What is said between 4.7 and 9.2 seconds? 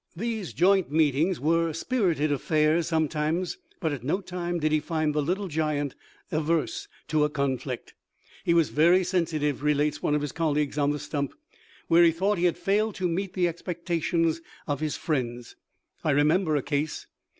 he find the Little Giant averse to a conflict." He was very